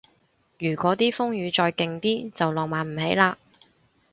[0.57, 3.35] 如嗰啲風雨再勁啲就浪漫唔起嘞